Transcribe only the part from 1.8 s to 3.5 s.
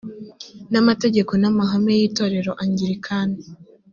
y itorero angilikani